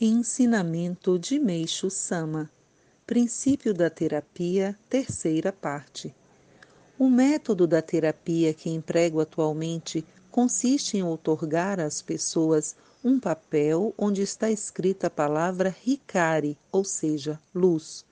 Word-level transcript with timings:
Ensinamento 0.00 1.18
de 1.18 1.40
Meixo 1.40 1.90
Sama 1.90 2.48
Princípio 3.04 3.74
da 3.74 3.90
Terapia, 3.90 4.78
terceira 4.88 5.52
parte. 5.52 6.14
O 6.96 7.10
método 7.10 7.66
da 7.66 7.82
terapia 7.82 8.54
que 8.54 8.70
emprego 8.70 9.20
atualmente 9.20 10.06
consiste 10.30 10.96
em 10.96 11.02
outorgar 11.02 11.80
às 11.80 12.00
pessoas 12.00 12.76
um 13.02 13.18
papel 13.18 13.92
onde 13.98 14.22
está 14.22 14.48
escrita 14.48 15.08
a 15.08 15.10
palavra 15.10 15.74
Hikari, 15.84 16.56
ou 16.70 16.84
seja, 16.84 17.36
luz. 17.52 18.04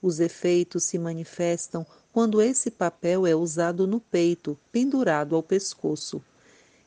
Os 0.00 0.20
efeitos 0.20 0.84
se 0.84 1.00
manifestam 1.00 1.84
quando 2.12 2.40
esse 2.40 2.70
papel 2.70 3.26
é 3.26 3.34
usado 3.34 3.88
no 3.88 3.98
peito, 3.98 4.56
pendurado 4.70 5.34
ao 5.34 5.42
pescoço. 5.42 6.22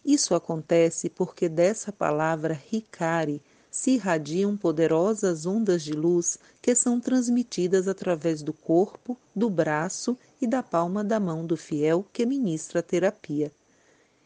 Isso 0.06 0.34
acontece 0.34 1.10
porque 1.10 1.50
dessa 1.50 1.92
palavra 1.92 2.58
Hikari 2.72 3.42
se 3.78 3.92
irradiam 3.92 4.58
poderosas 4.58 5.46
ondas 5.46 5.84
de 5.84 5.94
luz 5.94 6.40
que 6.64 6.74
são 6.74 7.00
transmitidas 7.00 7.88
através 7.88 8.42
do 8.42 8.52
corpo, 8.52 9.16
do 9.36 9.52
braço 9.52 10.18
e 10.42 10.48
da 10.48 10.64
palma 10.64 11.04
da 11.04 11.20
mão 11.20 11.46
do 11.46 11.56
fiel 11.56 12.04
que 12.12 12.26
ministra 12.26 12.80
a 12.80 12.82
terapia. 12.82 13.52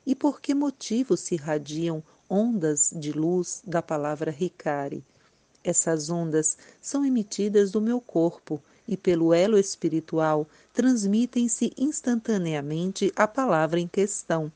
E 0.07 0.15
por 0.15 0.39
que 0.39 0.55
motivo 0.55 1.17
se 1.17 1.35
irradiam 1.35 2.01
ondas 2.29 2.93
de 2.95 3.11
luz 3.11 3.61
da 3.67 3.81
palavra 3.81 4.31
Ricari? 4.31 5.03
Essas 5.61 6.09
ondas 6.09 6.57
são 6.81 7.03
emitidas 7.05 7.71
do 7.71 7.81
meu 7.81 7.99
corpo 7.99 8.63
e, 8.87 8.95
pelo 8.95 9.33
elo 9.33 9.57
espiritual, 9.57 10.47
transmitem-se 10.73 11.73
instantaneamente 11.77 13.11
a 13.17 13.27
palavra 13.27 13.81
em 13.81 13.87
questão. 13.87 14.49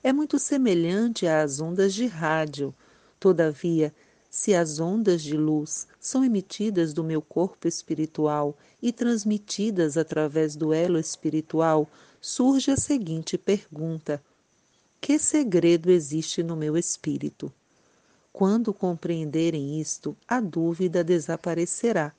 É 0.00 0.12
muito 0.12 0.38
semelhante 0.38 1.26
às 1.26 1.58
ondas 1.58 1.92
de 1.92 2.06
rádio. 2.06 2.72
Todavia, 3.18 3.92
se 4.30 4.54
as 4.54 4.78
ondas 4.78 5.22
de 5.22 5.36
luz 5.36 5.86
são 5.98 6.24
emitidas 6.24 6.92
do 6.92 7.02
meu 7.02 7.22
corpo 7.22 7.66
espiritual 7.66 8.56
e 8.82 8.92
transmitidas 8.92 9.96
através 9.96 10.54
do 10.54 10.72
elo 10.72 10.98
espiritual, 10.98 11.88
surge 12.20 12.70
a 12.70 12.76
seguinte 12.76 13.38
pergunta: 13.38 14.22
Que 15.00 15.18
segredo 15.18 15.90
existe 15.90 16.42
no 16.42 16.56
meu 16.56 16.76
espírito? 16.76 17.52
Quando 18.32 18.72
compreenderem 18.72 19.80
isto, 19.80 20.16
a 20.28 20.40
dúvida 20.40 21.02
desaparecerá. 21.02 22.12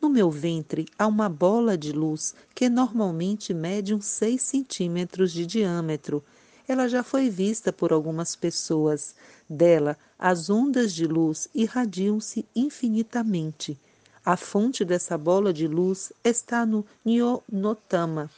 No 0.00 0.08
meu 0.08 0.30
ventre 0.30 0.86
há 0.98 1.06
uma 1.06 1.28
bola 1.28 1.76
de 1.76 1.92
luz 1.92 2.34
que 2.54 2.68
normalmente 2.68 3.52
mede 3.52 3.92
uns 3.94 4.06
6 4.06 4.40
centímetros 4.40 5.32
de 5.32 5.44
diâmetro 5.44 6.24
ela 6.70 6.86
já 6.86 7.02
foi 7.02 7.28
vista 7.28 7.72
por 7.72 7.92
algumas 7.92 8.36
pessoas. 8.36 9.16
Dela, 9.48 9.98
as 10.16 10.48
ondas 10.48 10.94
de 10.94 11.04
luz 11.04 11.48
irradiam-se 11.52 12.46
infinitamente. 12.54 13.76
A 14.24 14.36
fonte 14.36 14.84
dessa 14.84 15.18
bola 15.18 15.52
de 15.52 15.66
luz 15.66 16.12
está 16.22 16.64
no 16.64 16.86
Nyonotama, 17.04 18.30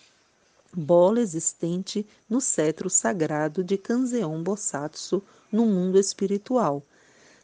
bola 0.74 1.20
existente 1.20 2.06
no 2.26 2.40
cetro 2.40 2.88
sagrado 2.88 3.62
de 3.62 3.76
Kanzeon 3.76 4.42
Bosatsu, 4.42 5.22
no 5.52 5.66
mundo 5.66 5.98
espiritual. 5.98 6.82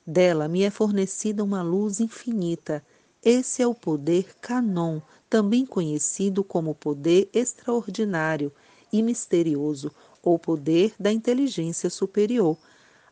Dela 0.06 0.48
me 0.48 0.62
é 0.62 0.70
fornecida 0.70 1.44
uma 1.44 1.60
luz 1.60 2.00
infinita. 2.00 2.82
Esse 3.22 3.60
é 3.60 3.66
o 3.66 3.74
poder 3.74 4.34
Kanon, 4.40 5.02
também 5.28 5.66
conhecido 5.66 6.42
como 6.42 6.74
poder 6.74 7.28
extraordinário 7.34 8.50
e 8.90 9.02
misterioso, 9.02 9.92
ou 10.22 10.38
poder 10.38 10.94
da 10.98 11.12
inteligência 11.12 11.90
superior. 11.90 12.56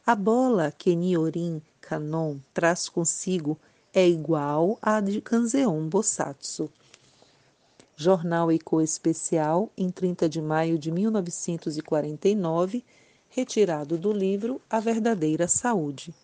A 0.07 0.15
bola 0.15 0.71
que 0.71 0.95
Niorin 0.95 1.61
Kanon 1.81 2.39
traz 2.55 2.89
consigo 2.89 3.59
é 3.93 4.09
igual 4.09 4.79
à 4.81 5.01
de 5.01 5.21
Kanzeon 5.21 5.89
Bosatsu. 5.89 6.71
Jornal 7.97 8.53
Eco 8.53 8.81
Especial, 8.83 9.71
em 9.77 9.91
30 9.91 10.29
de 10.29 10.43
maio 10.43 10.79
de 10.79 10.93
1949, 10.93 12.85
retirado 13.31 13.97
do 13.97 14.13
livro 14.13 14.61
A 14.69 14.81
Verdadeira 14.81 15.49
Saúde. 15.49 16.15